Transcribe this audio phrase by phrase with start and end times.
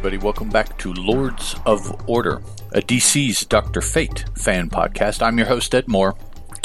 [0.00, 0.24] everybody.
[0.24, 2.40] Welcome back to Lords of Order,
[2.72, 3.82] a DC's Dr.
[3.82, 5.20] Fate fan podcast.
[5.20, 6.16] I'm your host, Ed Moore,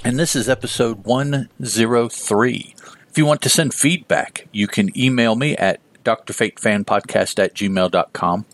[0.05, 2.75] and this is episode 103.
[3.09, 8.45] If you want to send feedback, you can email me at drfatefanpodcast at gmail.com.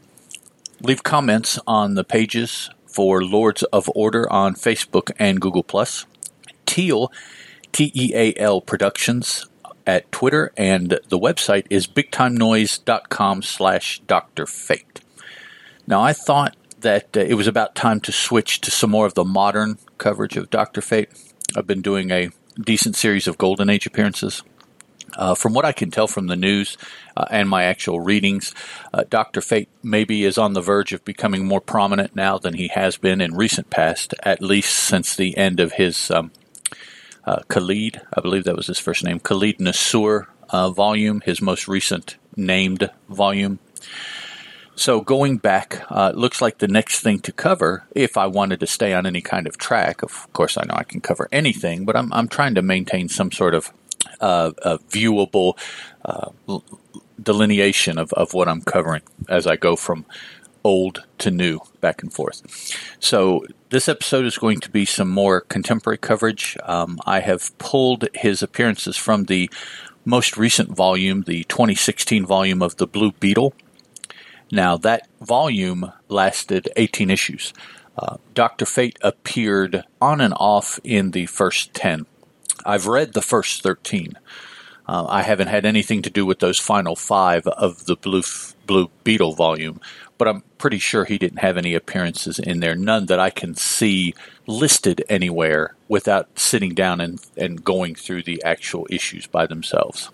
[0.81, 5.63] Leave comments on the pages for Lords of Order on Facebook and Google+.
[6.65, 7.11] Teal,
[7.71, 9.45] T-E-A-L Productions
[9.85, 14.45] at Twitter, and the website is bigtimenoise.com slash Dr.
[14.45, 15.01] Fate.
[15.87, 19.13] Now, I thought that uh, it was about time to switch to some more of
[19.13, 20.81] the modern coverage of Dr.
[20.81, 21.09] Fate.
[21.55, 24.43] I've been doing a decent series of Golden Age appearances.
[25.17, 26.77] Uh, from what I can tell from the news
[27.17, 28.53] uh, and my actual readings,
[28.93, 29.41] uh, Dr.
[29.41, 33.19] Fate maybe is on the verge of becoming more prominent now than he has been
[33.19, 36.31] in recent past, at least since the end of his um,
[37.25, 41.67] uh, Khalid, I believe that was his first name, Khalid Nassour uh, volume, his most
[41.67, 43.59] recent named volume.
[44.75, 48.67] So going back, uh, looks like the next thing to cover, if I wanted to
[48.67, 51.95] stay on any kind of track, of course I know I can cover anything, but
[51.95, 53.71] I'm, I'm trying to maintain some sort of
[54.19, 54.51] uh,
[54.89, 55.57] viewable
[56.05, 56.31] uh,
[57.21, 60.05] delineation of, of what I'm covering as I go from
[60.63, 62.41] old to new, back and forth.
[62.99, 66.57] So this episode is going to be some more contemporary coverage.
[66.63, 69.49] Um, I have pulled his appearances from the
[70.05, 73.53] most recent volume, the 2016 volume of the Blue Beetle.
[74.51, 77.53] Now that volume lasted 18 issues.
[77.97, 82.05] Uh, Doctor Fate appeared on and off in the first 10.
[82.65, 84.17] I've read the first 13.
[84.87, 88.23] Uh, I haven't had anything to do with those final five of the Blue
[88.65, 89.79] Blue Beetle volume,
[90.21, 93.55] but I'm pretty sure he didn't have any appearances in there, none that I can
[93.55, 94.13] see
[94.45, 100.11] listed anywhere without sitting down and, and going through the actual issues by themselves.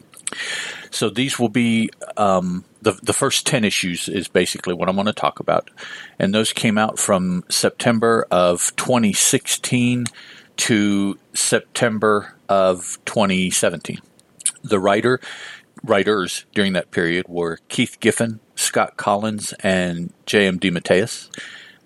[0.91, 5.07] So these will be um, the the first ten issues is basically what I'm going
[5.07, 5.69] to talk about,
[6.17, 10.05] and those came out from September of 2016
[10.55, 13.99] to September of 2017.
[14.63, 15.19] The writer
[15.83, 20.59] writers during that period were Keith Giffen, Scott Kolins and J.M.
[20.59, 21.29] DeMatteis.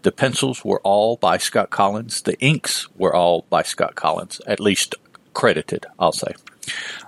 [0.01, 2.23] The pencils were all by Scott Kolins.
[2.23, 4.95] The inks were all by Scott Kolins, at least
[5.33, 6.33] credited, I'll say.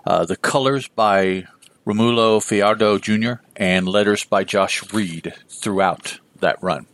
[0.06, 1.48] Uh, the colors by
[1.88, 3.42] Romulo Fajardo Jr.
[3.56, 6.86] and letters by Josh Reed throughout that run.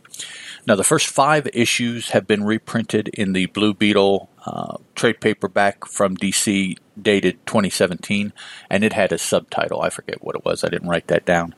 [0.66, 5.86] Now, the first five issues have been reprinted in the Blue Beetle uh, trade paperback
[5.86, 8.32] from DC dated 2017,
[8.68, 9.80] and it had a subtitle.
[9.80, 10.62] I forget what it was.
[10.62, 11.54] I didn't write that down.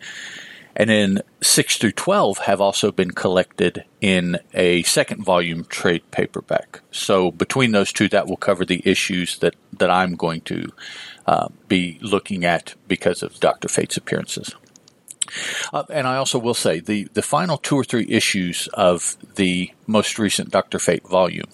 [0.74, 6.80] And then 6 through 12 have also been collected in a second volume trade paperback.
[6.90, 10.72] So between those two, that will cover the issues that, that I'm going to
[11.26, 13.68] uh, be looking at because of Dr.
[13.68, 14.54] Fate's appearances.
[15.72, 19.72] Uh, and I also will say the, the final two or three issues of the
[19.86, 20.78] most recent Dr.
[20.78, 21.48] Fate volume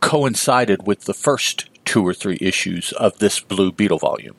[0.00, 4.36] coincided with the first two or three issues of this Blue Beetle volume.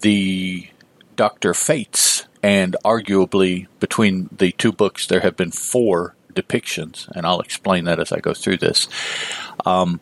[0.00, 0.68] The
[1.16, 1.54] Dr.
[1.54, 7.84] Fates, and arguably between the two books, there have been four depictions, and I'll explain
[7.84, 8.88] that as I go through this.
[9.66, 10.00] Um,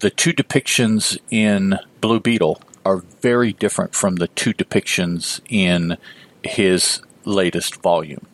[0.00, 5.96] the two depictions in Blue Beetle are very different from the two depictions in
[6.42, 8.26] his latest volume.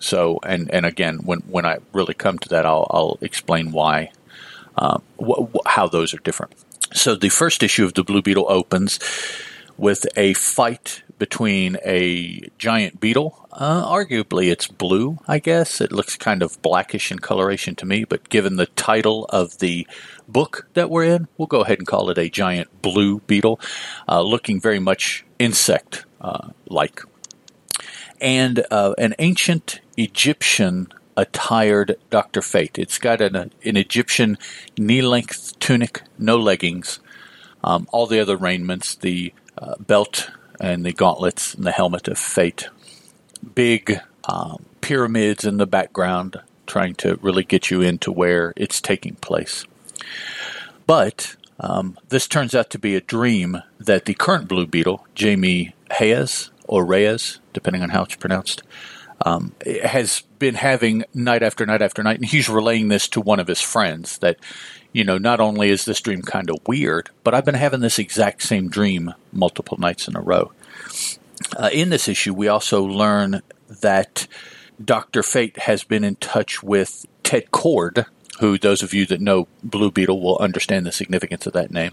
[0.00, 4.12] So, and, and again, when, when I really come to that, I'll, I'll explain why,
[4.76, 6.52] uh, wh- wh- how those are different.
[6.92, 9.00] So, the first issue of the Blue Beetle opens
[9.76, 13.48] with a fight between a giant beetle.
[13.52, 15.80] Uh, arguably, it's blue, I guess.
[15.80, 19.86] It looks kind of blackish in coloration to me, but given the title of the
[20.28, 23.60] book that we're in, we'll go ahead and call it a giant blue beetle,
[24.08, 27.02] uh, looking very much insect uh, like
[28.20, 32.42] and uh, an ancient Egyptian attired Dr.
[32.42, 32.78] Fate.
[32.78, 34.38] It's got an, an Egyptian
[34.78, 37.00] knee length tunic, no leggings,
[37.64, 40.30] um, all the other raiments, the uh, belt
[40.60, 42.68] and the gauntlets and the helmet of Fate.
[43.54, 49.14] Big um, pyramids in the background, trying to really get you into where it's taking
[49.16, 49.64] place.
[50.86, 55.74] But um, this turns out to be a dream that the current Blue Beetle, Jamie
[55.92, 58.62] Hayes, or Reyes, depending on how it's pronounced,
[59.24, 59.54] um,
[59.84, 62.18] has been having night after night after night.
[62.18, 64.38] And he's relaying this to one of his friends that,
[64.96, 67.98] you know, not only is this dream kind of weird, but I've been having this
[67.98, 70.52] exact same dream multiple nights in a row.
[71.54, 74.26] Uh, in this issue, we also learn that
[74.82, 75.22] Dr.
[75.22, 78.06] Fate has been in touch with Ted Kord,
[78.40, 81.92] who those of you that know Blue Beetle will understand the significance of that name.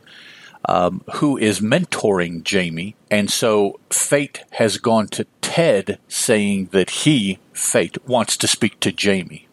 [0.66, 2.96] um, who is mentoring Jamie.
[3.12, 8.92] And so Fate has gone to Ted saying that he, Fate, wants to speak to
[8.92, 9.48] Jamie.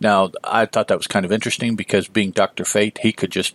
[0.00, 2.64] Now, I thought that was kind of interesting because being Dr.
[2.64, 3.54] Fate, he could just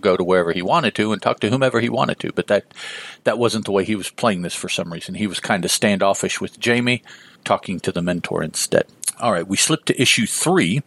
[0.00, 2.32] go to wherever he wanted to and talk to whomever he wanted to.
[2.32, 2.74] But that,
[3.22, 5.14] that wasn't the way he was playing this for some reason.
[5.14, 7.02] He was kind of standoffish with Jamie,
[7.44, 8.86] talking to the mentor instead.
[9.20, 10.82] All right, we slip to issue three,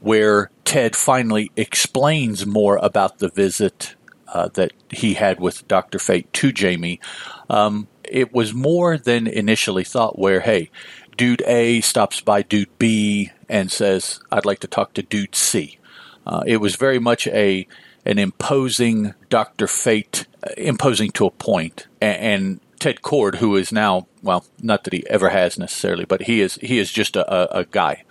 [0.00, 3.94] where Ted finally explains more about the visit
[4.28, 5.98] uh, that he had with Dr.
[5.98, 7.00] Fate to Jamie.
[7.48, 10.70] Um, it was more than initially thought, where, hey,
[11.16, 15.78] dude A stops by dude B and says, I'd like to talk to dude C.
[16.26, 17.66] Uh, it was very much a
[18.06, 19.66] an imposing Dr.
[19.66, 24.84] Fate, uh, imposing to a point, and, and Ted Kord, who is now well, not
[24.84, 28.04] that he ever has necessarily, but he is he is just a, a, a guy.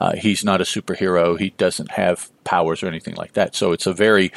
[0.00, 1.38] Uh, he's not a superhero.
[1.38, 3.54] He doesn't have powers or anything like that.
[3.54, 4.32] So it's a very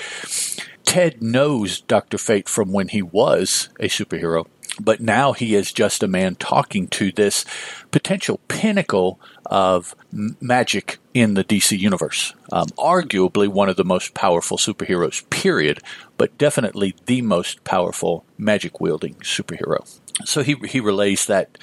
[0.84, 4.48] Ted knows Doctor Fate from when he was a superhero,
[4.80, 7.46] but now he is just a man talking to this
[7.92, 12.34] potential pinnacle of magic in the DC universe.
[12.52, 15.82] Um, arguably one of the most powerful superheroes, period,
[16.18, 20.00] but definitely the most powerful magic wielding superhero.
[20.26, 21.58] So he he relays that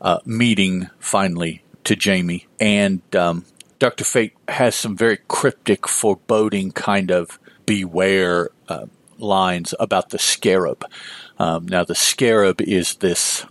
[0.00, 3.44] uh, meeting finally to Jamie, and um,
[3.78, 8.86] Doctor Fate has some very cryptic, foreboding kind of beware uh,
[9.18, 10.84] lines about the scarab.
[11.38, 13.44] Um, now, the scarab is this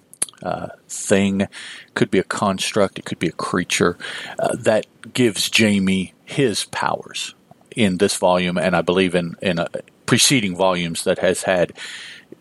[0.43, 1.47] uh, thing,
[1.95, 3.97] could be a construct, it could be a creature
[4.39, 7.33] uh, that gives Jamie his powers
[7.75, 9.67] in this volume, and I believe in in uh,
[10.05, 11.73] preceding volumes that has had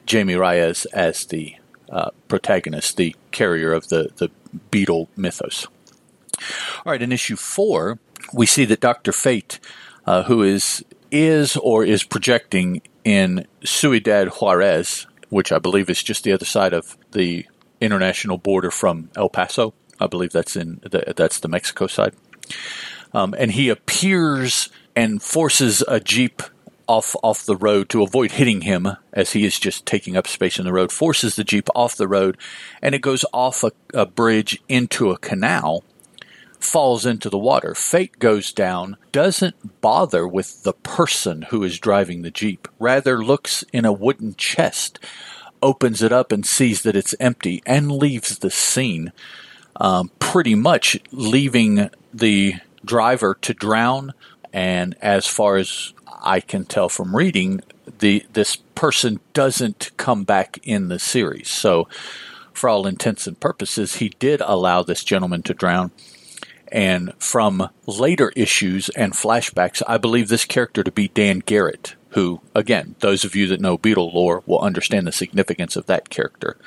[0.07, 1.57] Jamie Reyes as the
[1.91, 4.31] uh, protagonist, the carrier of the, the
[4.71, 5.67] beetle mythos.
[6.85, 7.99] All right, in issue four,
[8.33, 9.13] we see that Dr.
[9.13, 9.61] Fate,
[10.07, 16.25] uh, who is is or is projecting in Ciudad Juarez, which I believe is just
[16.25, 17.47] the other side of the
[17.81, 19.75] international border from El Paso.
[20.01, 22.15] I believe that's in the, that's the Mexico side.
[23.13, 26.43] Um, and he appears and forces a jeep
[26.87, 30.59] off off the road to avoid hitting him as he is just taking up space
[30.59, 32.39] in the road, forces the Jeep off the road,
[32.81, 35.85] and it goes off a, a bridge into a canal,
[36.61, 37.75] falls into the water.
[37.75, 43.65] Fate goes down, doesn't bother with the person who is driving the Jeep, rather looks
[43.73, 44.99] in a wooden chest,
[45.63, 49.13] opens it up and sees that it's empty, and leaves the scene.
[49.79, 52.55] Um, pretty much leaving the
[52.85, 54.15] driver to drown.
[54.53, 55.93] And as far as
[56.23, 57.61] I can tell from reading,
[57.99, 61.49] the this person doesn't come back in the series.
[61.49, 61.89] So,
[62.53, 65.91] for all intents and purposes, he did allow this gentleman to drown.
[66.77, 72.43] And from later issues and flashbacks, I believe this character to be Dan Garrett, who,
[72.55, 76.59] again, those of you that know Beetle lore will understand the significance of that character.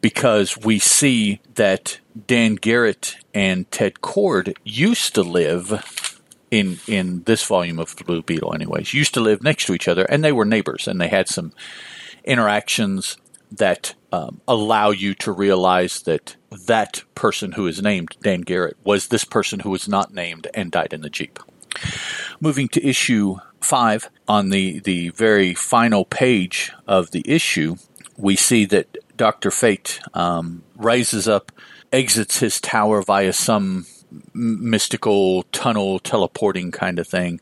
[0.00, 6.18] Because we see that Dan Garrett and Ted Kord used to live
[6.50, 9.88] in in this volume of the Blue Beetle, anyways, used to live next to each
[9.88, 11.52] other, and they were neighbors, and they had some
[12.24, 13.18] interactions
[13.52, 16.36] that um, allow you to realize that
[16.66, 20.70] that person who is named Dan Garrett was this person who was not named and
[20.70, 21.38] died in the jeep.
[22.40, 27.76] Moving to issue five, on the the very final page of the issue,
[28.16, 31.52] we see that Doctor Fate um, rises up,
[31.92, 33.86] exits his tower via some
[34.32, 37.40] mystical tunnel teleporting kind of thing,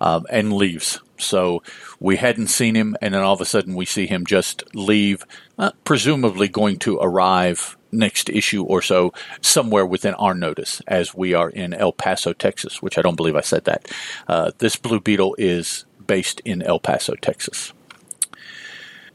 [0.00, 1.00] um, and leaves.
[1.18, 1.62] So
[1.98, 5.26] we hadn't seen him, and then all of a sudden we see him just leave,
[5.58, 11.34] uh, presumably going to arrive next issue or so somewhere within our notice as we
[11.34, 13.88] are in El Paso, Texas, which I don't believe I said that.
[14.28, 17.72] Uh, this Blue Beetle is based in El Paso, Texas.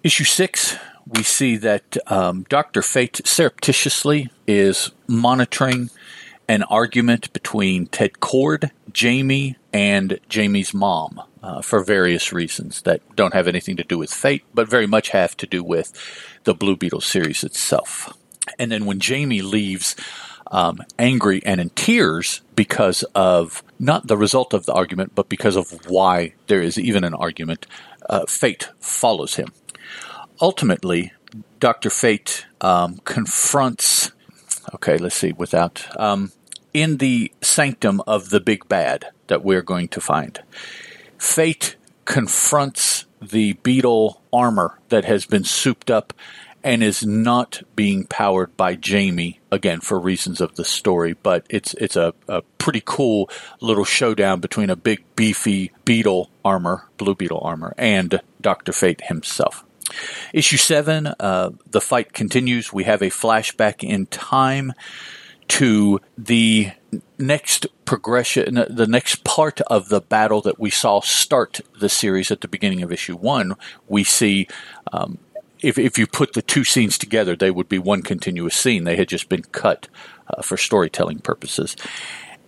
[0.04, 0.78] Issue six,
[1.08, 2.82] we see that um, Dr.
[2.82, 5.90] Fate surreptitiously is monitoring
[6.48, 13.34] an argument between Ted Kord, Jamie, and Jamie's mom uh, for various reasons that don't
[13.34, 15.92] have anything to do with fate, but very much have to do with
[16.44, 18.14] the Blue Beetle series itself.
[18.60, 19.96] And then when Jamie leaves
[20.52, 25.56] um, angry and in tears because of not the result of the argument, but because
[25.56, 27.66] of why there is even an argument,
[28.10, 29.52] uh, fate follows him.
[30.40, 31.12] Ultimately,
[31.60, 31.90] Dr.
[31.90, 34.12] Fate um, confronts
[34.74, 36.32] okay, let's see, without, um,
[36.74, 40.42] in the sanctum of the big bad that we're going to find.
[41.18, 41.76] Fate
[42.06, 46.14] confronts the beetle armor that has been souped up
[46.66, 51.14] and is not being powered by Jamie again for reasons of the story.
[51.14, 53.30] But it's it's a, a pretty cool
[53.62, 59.64] little showdown between a big beefy beetle armor, blue beetle armor, and Doctor Fate himself.
[60.34, 62.74] Issue seven, uh, the fight continues.
[62.74, 64.74] We have a flashback in time
[65.48, 66.72] to the
[67.20, 72.42] next progression, the next part of the battle that we saw start the series at
[72.42, 73.54] the beginning of issue one.
[73.88, 74.48] We see,
[74.92, 75.20] um,
[75.62, 78.84] if, if you put the two scenes together, they would be one continuous scene.
[78.84, 79.88] They had just been cut
[80.28, 81.76] uh, for storytelling purposes.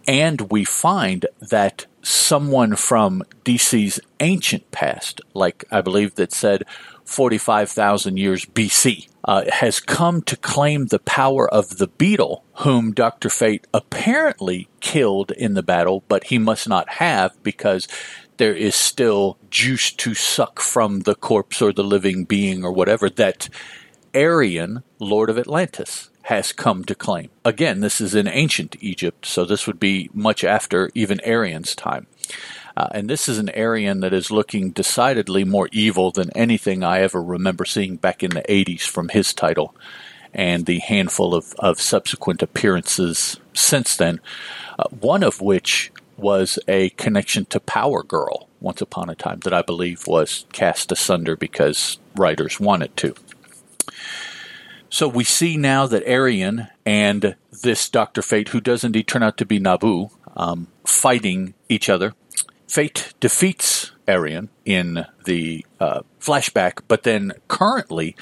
[0.07, 6.63] And we find that someone from DC's ancient past, like I believe that said
[7.03, 13.29] 45,000 years BC, uh, has come to claim the power of the beetle, whom Dr.
[13.29, 17.89] Fate apparently killed in the battle, but he must not have because
[18.37, 23.09] there is still juice to suck from the corpse or the living being or whatever
[23.09, 23.49] that
[24.13, 27.29] Arion, Lord of Atlantis, has come to claim.
[27.45, 32.07] Again, this is in ancient Egypt, so this would be much after even Arion's time.
[32.75, 36.99] Uh, and this is an Arion that is looking decidedly more evil than anything I
[36.99, 39.73] ever remember seeing back in the 80s from his title
[40.33, 44.19] and the handful of, of subsequent appearances since then,
[44.77, 49.53] uh, one of which was a connection to Power Girl once upon a time that
[49.53, 53.15] I believe was cast asunder because writers wanted to.
[54.89, 58.21] So we see now that Arion and this Dr.
[58.21, 62.13] Fate, who does indeed turn out to be Nabu, um, fighting each other.
[62.67, 68.15] Fate defeats Arion in the uh, flashback, but then currently,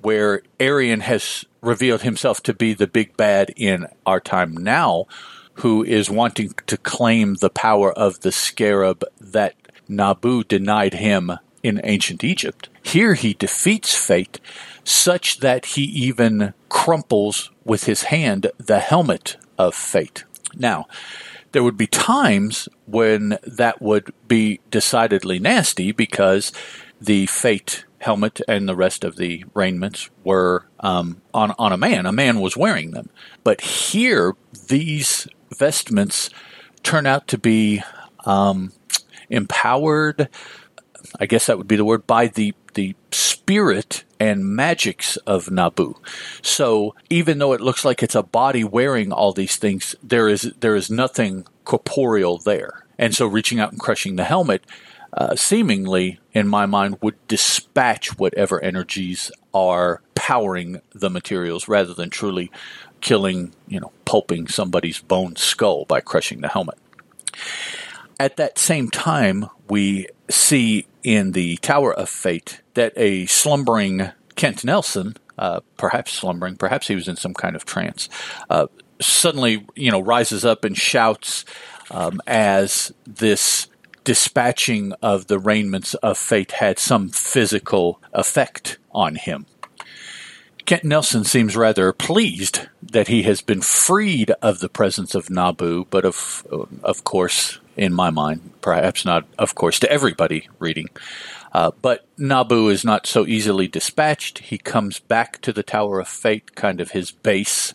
[0.00, 5.06] where Arion has revealed himself to be the big bad in our time now,
[5.58, 9.54] who is wanting to claim the power of the scarab that
[9.88, 12.68] Nabu denied him in ancient Egypt.
[12.82, 14.38] Here he defeats fate
[14.84, 20.24] such that he even crumples with his hand the helmet of fate.
[20.54, 20.86] Now,
[21.52, 26.52] there would be times when that would be decidedly nasty because
[27.00, 32.06] the fate helmet and the rest of the raiments were um, on on a man.
[32.06, 33.10] A man was wearing them,
[33.42, 34.34] but here
[34.68, 36.30] these vestments
[36.82, 37.82] turn out to be
[38.24, 38.72] um,
[39.30, 40.28] empowered.
[41.18, 45.94] I guess that would be the word by the the spirit and magics of Nabu.
[46.42, 50.52] So even though it looks like it's a body wearing all these things, there is
[50.60, 52.84] there is nothing corporeal there.
[52.98, 54.64] And so reaching out and crushing the helmet,
[55.12, 62.10] uh, seemingly in my mind, would dispatch whatever energies are powering the materials rather than
[62.10, 62.50] truly
[63.00, 66.78] killing, you know, pulping somebody's bone skull by crushing the helmet.
[68.20, 74.64] At that same time, we see in the Tower of Fate that a slumbering Kent
[74.64, 78.08] Nelson, uh, perhaps slumbering, perhaps he was in some kind of trance,
[78.50, 78.66] uh,
[79.00, 81.44] suddenly, you know, rises up and shouts
[81.90, 83.68] um, as this
[84.04, 89.46] dispatching of the raiments of fate had some physical effect on him.
[90.68, 95.86] Kent Nelson seems rather pleased that he has been freed of the presence of Nabu,
[95.88, 96.46] but of
[96.82, 100.88] of course, in my mind, perhaps not, of course, to everybody reading.
[101.54, 104.40] Uh, but Nabu is not so easily dispatched.
[104.40, 107.72] He comes back to the Tower of Fate, kind of his base.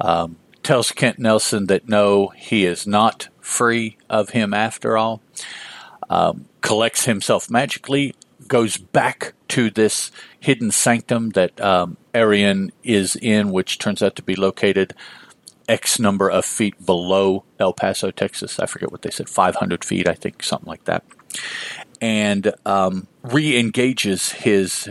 [0.00, 5.20] Um, tells Kent Nelson that no, he is not free of him after all.
[6.08, 8.14] Um, collects himself magically,
[8.48, 10.10] goes back to this
[10.40, 14.94] hidden sanctum that um, Arion is in, which turns out to be located
[15.68, 18.58] X number of feet below El Paso, Texas.
[18.58, 21.04] I forget what they said, 500 feet, I think, something like that.
[22.00, 24.88] And um, re engages his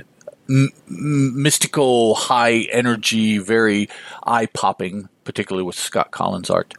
[0.50, 3.90] m- mystical, high energy, very
[4.24, 6.74] eye popping, particularly with Scott Kolins' art,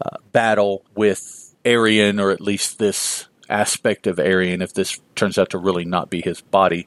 [0.00, 5.50] uh, battle with Arion, or at least this aspect of Arion, if this turns out
[5.50, 6.86] to really not be his body.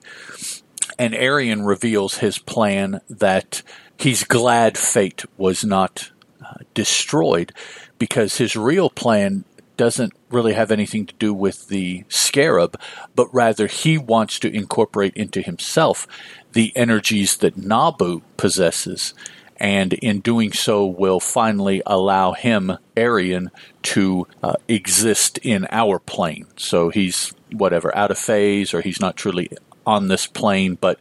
[0.98, 3.62] And Arion reveals his plan that
[3.98, 6.12] he's glad fate was not
[6.44, 7.54] uh, destroyed
[7.98, 9.46] because his real plan
[9.78, 12.78] doesn't really have anything to do with the scarab,
[13.16, 16.06] but rather he wants to incorporate into himself
[16.52, 19.14] the energies that Nabu possesses
[19.60, 23.52] and in doing so will finally allow him, Arion,
[23.84, 26.48] to uh, exist in our plane.
[26.56, 29.50] So he's whatever out of phase, or he's not truly
[29.86, 31.00] on this plane, but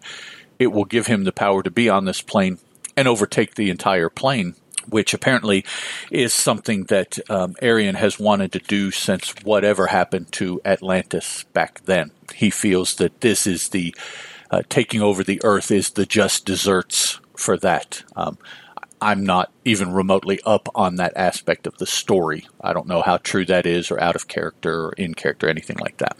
[0.59, 2.59] it will give him the power to be on this plane
[2.97, 4.55] and overtake the entire plane.
[4.89, 5.67] Which apparently
[6.11, 11.85] is something that um, Arion has wanted to do since whatever happened to Atlantis back
[11.85, 12.11] then.
[12.35, 13.95] He feels that this is the
[14.51, 18.03] uh, taking over the earth is the just desserts for that.
[18.17, 18.37] Um,
[19.01, 22.47] I'm not even remotely up on that aspect of the story.
[22.61, 25.77] I don't know how true that is, or out of character, or in character, anything
[25.79, 26.17] like that.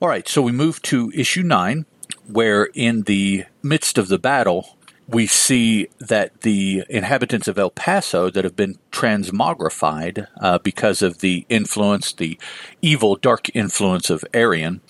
[0.00, 1.84] All right, so we move to issue nine,
[2.26, 8.30] where in the midst of the battle, we see that the inhabitants of El Paso
[8.30, 12.38] that have been transmogrified uh, because of the influence, the
[12.80, 14.80] evil, dark influence of Arion,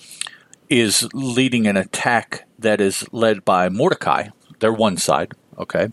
[0.69, 4.29] is leading an attack that is led by Mordecai.
[4.59, 5.89] They're one side, okay?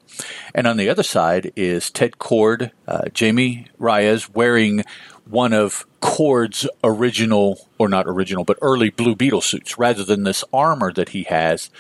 [0.54, 4.85] And on the other side is Ted Kord, uh, Jamie Reyes wearing
[5.28, 9.78] one of Kord's original, or not original, but early Blue Beetle suits.
[9.78, 11.70] Rather than this armor that he has,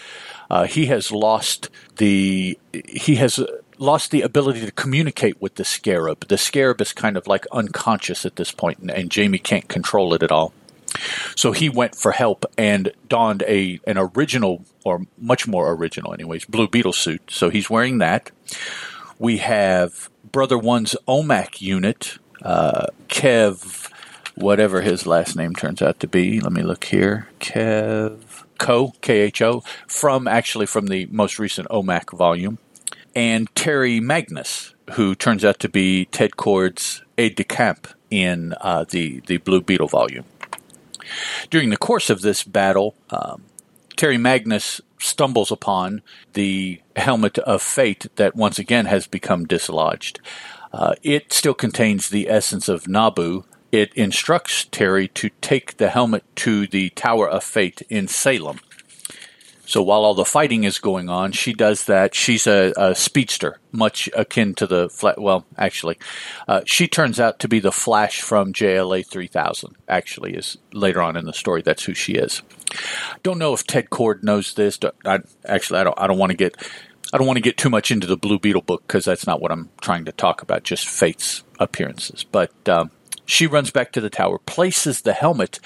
[0.50, 3.40] uh, he has lost the he has
[3.78, 6.26] lost the ability to communicate with the scarab.
[6.28, 10.14] The scarab is kind of like unconscious at this point, and, and Jamie can't control
[10.14, 10.52] it at all.
[11.34, 16.44] So he went for help and donned a an original, or much more original, anyways,
[16.44, 17.22] Blue Beetle suit.
[17.28, 18.30] So he's wearing that.
[19.18, 23.90] We have Brother One's OMAC unit, uh, Kev,
[24.34, 26.40] whatever his last name turns out to be.
[26.40, 27.28] Let me look here.
[27.40, 28.18] Kev
[28.58, 32.58] Kho, K H O, from actually from the most recent OMAC volume,
[33.14, 38.84] and Teri Magnus, who turns out to be Ted Kord's aide de camp in uh,
[38.88, 40.24] the the Blue Beetle volume.
[41.50, 43.44] During the course of this battle, um,
[43.96, 46.02] Teri Magnus stumbles upon
[46.34, 50.20] the helmet of fate that once again has become dislodged.
[50.72, 56.24] Uh, it still contains the essence of Nabu, it instructs Teri to take the helmet
[56.36, 58.60] to the Tower of Fate in Salem.
[59.66, 62.14] So while all the fighting is going on, she does that.
[62.14, 65.98] She's a, a speedster, much akin to the fla- well, actually,
[66.46, 69.76] uh, she turns out to be the Flash from JLA 3000.
[69.88, 71.62] Actually, is later on in the story.
[71.62, 72.42] That's who she is.
[73.24, 74.78] Don't know if Ted Kord knows this.
[75.04, 75.98] I, actually, I don't.
[75.98, 76.56] I don't want to get.
[77.12, 79.40] I don't want to get too much into the Blue Beetle book because that's not
[79.40, 80.62] what I'm trying to talk about.
[80.62, 82.52] Just Fate's appearances, but.
[82.68, 82.92] Um,
[83.28, 85.58] she runs back to the tower, places the helmet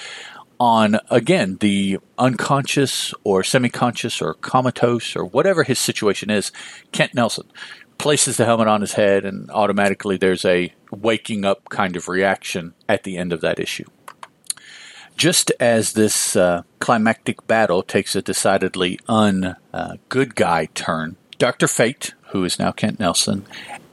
[0.60, 6.52] on, again, the unconscious or semi conscious or comatose or whatever his situation is,
[6.92, 7.50] Kent Nelson.
[7.96, 12.74] Places the helmet on his head, and automatically there's a waking up kind of reaction
[12.88, 13.84] at the end of that issue.
[15.16, 21.66] Just as this uh, climactic battle takes a decidedly un uh, good guy turn, Dr.
[21.66, 23.44] Fate, who is now Kent Nelson,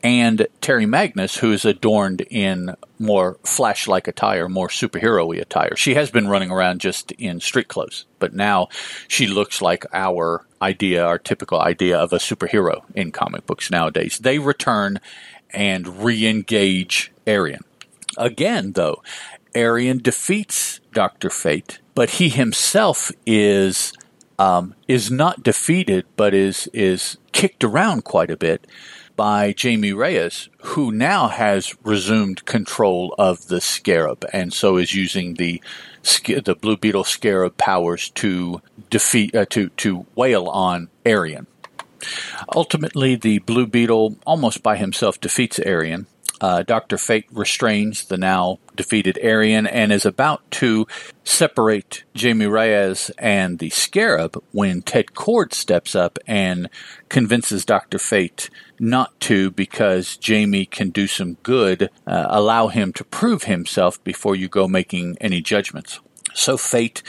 [0.07, 5.75] and Teri Magnus, who is adorned in more flash like attire, more superhero y attire.
[5.75, 8.69] She has been running around just in street clothes, but now
[9.09, 14.17] she looks like our idea, our typical idea of a superhero in comic books nowadays.
[14.19, 15.01] They return
[15.49, 17.65] and re engage Arion.
[18.17, 19.03] Again, though,
[19.53, 21.29] Arion defeats Dr.
[21.29, 23.91] Fate, but he himself is.
[24.39, 28.67] Um, is not defeated, but is is kicked around quite a bit
[29.17, 35.34] by Jamie Reyes, who now has resumed control of the Scarab, and so is using
[35.34, 35.62] the
[36.23, 41.47] the Blue Beetle Scarab powers to defeat uh, to to wail on Arion.
[42.56, 46.06] Ultimately, the Blue Beetle almost by himself defeats Arion,
[46.39, 46.97] uh, Dr.
[46.97, 50.88] Fate restrains the now defeated Arion and is about to
[51.23, 56.69] separate Jamie Reyes and the Scarab when Ted Kord steps up and
[57.10, 57.97] convinces Dr.
[57.97, 64.04] Fate not to because Jamie can do some good, uh, allow him to prove himself
[64.04, 66.00] before you go making any judgments.
[66.34, 67.02] So Fate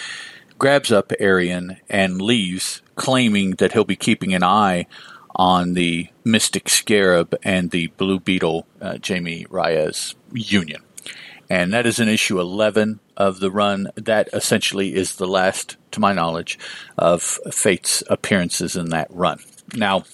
[0.59, 4.87] grabs up Arion and leaves, claiming that he'll be keeping an eye
[5.35, 10.83] on the Mystic Scarab and the Blue Beetle uh, Jamie Reyes union.
[11.51, 13.91] And that is an issue 11 of the run.
[13.95, 16.59] That essentially is the last, to my knowledge,
[16.97, 19.38] of Fate's appearances in that run.
[19.75, 20.05] Now,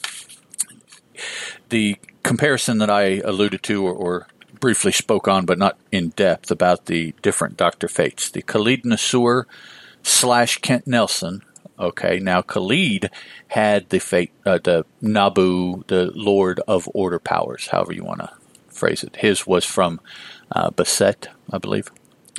[1.70, 4.27] the comparison that I alluded to or, or
[4.61, 7.88] briefly spoke on, but not in depth, about the different Dr.
[7.88, 8.31] Fates.
[8.31, 9.44] The Khalid Nassour
[10.03, 11.42] slash Kent Nelson
[11.78, 13.10] Okay, now Khalid
[13.48, 18.30] had the fate, uh, the Nabu, the Lord of Order powers, however you want to
[18.68, 19.16] phrase it.
[19.16, 20.00] His was from
[20.52, 21.90] uh, Baset, I believe.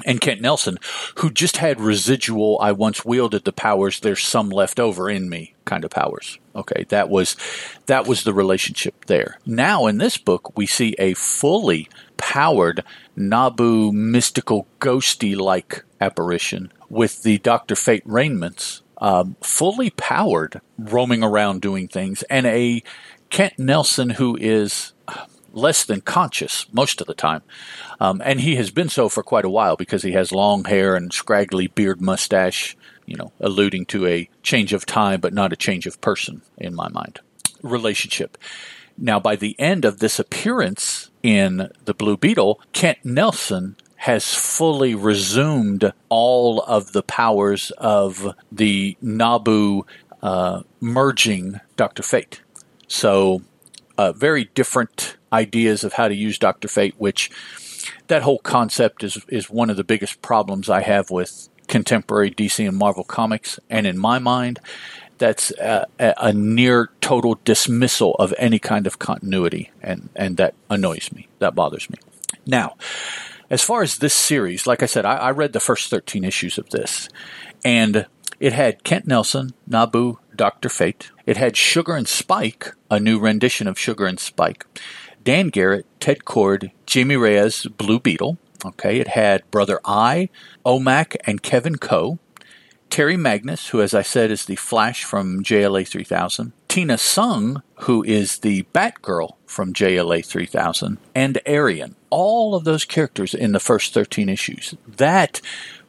[0.06, 0.78] And Kent Nelson,
[1.20, 5.56] who just had residual, I once wielded the powers, there's some left over in me
[5.64, 6.38] kind of powers.
[6.56, 7.36] Okay, that was
[7.86, 9.40] that was the relationship there.
[9.46, 12.84] Now in this book we see a fully powered
[13.16, 21.62] Nabu mystical ghosty like apparition with the Doctor Fate raiments um, fully powered, roaming around
[21.62, 22.84] doing things, and a
[23.30, 24.94] Kent Nelson who is
[25.54, 27.42] less than conscious most of the time.
[28.00, 30.96] Um, and he has been so for quite a while because he has long hair
[30.96, 35.58] and scraggly beard mustache you know, alluding to a change of time, but not a
[35.58, 37.20] change of person in my mind.
[37.62, 38.38] Relationship.
[38.98, 43.76] Now, by the end of this appearance in the Blue Beetle, Kent Nelson
[44.06, 49.82] has fully resumed all of the powers of the Nabu
[50.22, 52.04] uh, merging Dr.
[52.04, 52.44] Fate.
[52.88, 53.42] So,
[53.98, 56.68] uh, very different ideas of how to use Dr.
[56.68, 57.32] Fate, which
[58.06, 62.68] that whole concept is, is one of the biggest problems I have with contemporary DC
[62.68, 63.60] and Marvel comics.
[63.72, 64.60] And in my mind,
[65.18, 71.12] that's a, a, near total dismissal of any kind of continuity, and, and that annoys
[71.12, 71.28] me.
[71.40, 71.98] That bothers me.
[72.46, 72.76] Now,
[73.50, 76.58] as far as this series, like I said, I, I read the first 13 issues
[76.58, 77.10] of this,
[77.64, 78.08] and
[78.40, 80.70] it had Kent Nelson, Nabu, Dr.
[80.70, 81.12] Fate.
[81.26, 84.66] It had Sugar and Spike, a new rendition of Sugar and Spike.
[85.24, 88.38] Dan Garrett, Ted Kord, Jamie Reyes, Blue Beetle.
[88.64, 90.30] Okay, it had Brother Eye,
[90.66, 92.20] Omac, and Kevin Kho.
[92.90, 96.54] Teri Magnus, who, as I said, is the Flash from JLA 3000.
[96.76, 100.98] Tina Sung, who is the Batgirl from JLA 3000.
[101.16, 101.96] And Arion.
[102.10, 104.76] All of those characters in the first 13 issues.
[104.86, 105.40] That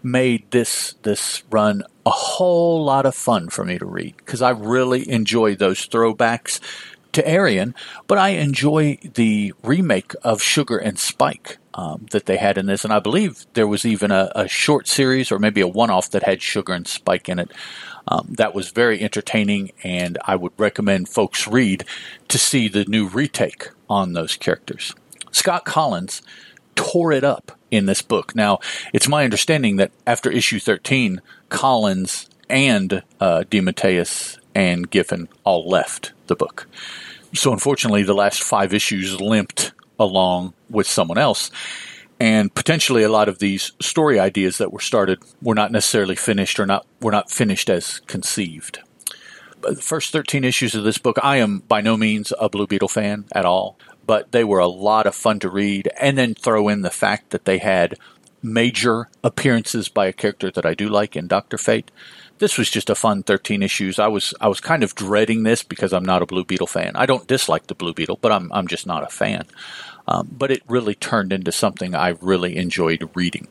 [0.05, 4.51] made this this run a whole lot of fun for me to read because I
[4.51, 6.61] really enjoy those throwbacks
[7.14, 7.75] to Arion,
[8.07, 12.85] but I enjoy the remake of Sugar and Spike um, that they had in this,
[12.85, 16.22] and I believe there was even a, a short series or maybe a one-off that
[16.22, 17.51] had Sugar and Spike in it.
[18.08, 21.84] Um, that was very entertaining, and I would recommend folks read
[22.28, 24.94] to see the new retake on those characters.
[25.32, 26.22] Scott Kolins
[26.76, 28.34] tore it up in this book.
[28.34, 28.58] Now,
[28.92, 36.12] it's my understanding that after issue 13, Kolins and uh, DeMatteis and Giffen all left
[36.28, 36.68] the book.
[37.34, 41.50] So unfortunately, the last five issues limped along with someone else.
[42.18, 46.59] And potentially a lot of these story ideas that were started were not necessarily finished
[46.59, 48.79] or not were not finished as conceived.
[49.61, 52.66] But the first 13 issues of this book, I am by no means a Blue
[52.66, 55.90] Beetle fan at all, but they were a lot of fun to read.
[56.00, 57.98] And then throw in the fact that they had
[58.42, 61.90] major appearances by a character that I do like in Doctor Fate
[62.38, 63.98] this was just a fun 13 issues.
[63.98, 66.92] I was I was kind of dreading this because I'm not a Blue Beetle fan.
[66.94, 69.46] I don't dislike the Blue Beetle, but I'm I'm just not a fan.
[70.08, 73.48] Um, but it really turned into something I really enjoyed reading.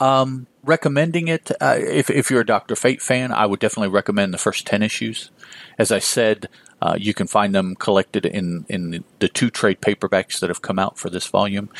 [0.00, 4.34] Um, recommending it uh, if if you're a Doctor Fate fan, I would definitely recommend
[4.34, 5.30] the first 10 issues.
[5.78, 6.48] As I said,
[6.82, 10.78] uh, you can find them collected in in the two trade paperbacks that have come
[10.78, 11.70] out for this volume.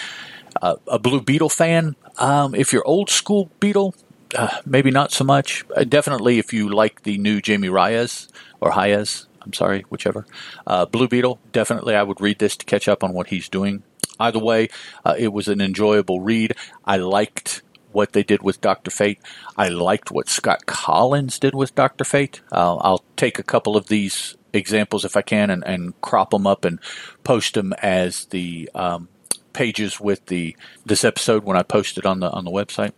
[0.62, 3.94] Uh, a Blue Beetle fan, um, if you're old school Beetle,
[4.34, 5.64] uh, maybe not so much.
[5.76, 8.28] Uh, definitely, if you like the new Jamie Reyes
[8.60, 10.26] or Hayes, I'm sorry, whichever.
[10.66, 13.82] Uh, Blue Beetle, definitely, I would read this to catch up on what he's doing.
[14.18, 14.68] Either way,
[15.05, 16.55] uh, it was an enjoyable read.
[16.85, 19.18] I liked what they did with Doctor Fate.
[19.57, 22.40] I liked what Scott Kolins did with Doctor Fate.
[22.52, 26.46] Uh, I'll take a couple of these examples if I can and, and crop them
[26.46, 26.79] up and
[27.24, 29.09] post them as the um,
[29.52, 32.92] pages with the this episode when I post it on the on the website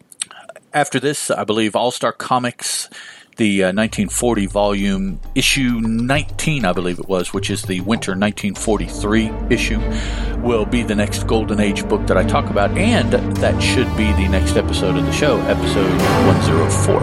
[0.73, 2.89] after this, I believe All Star Comics,
[3.39, 9.31] the uh, 1940 volume, issue 19, I believe it was, which is the winter 1943
[9.49, 9.81] issue,
[10.41, 14.13] will be the next Golden Age book that I talk about, and that should be
[14.13, 15.91] the next episode of the show, episode
[16.27, 17.01] 104.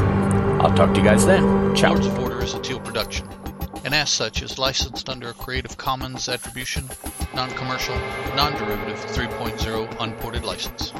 [0.61, 1.73] I'll talk to you guys then.
[1.73, 1.93] Ciao.
[1.93, 3.27] Lords of Order is a Teal production,
[3.85, 6.89] and as such is licensed under a Creative Commons Attribution,
[7.33, 7.95] Non Commercial,
[8.35, 10.91] Non Derivative 3.0 Unported License.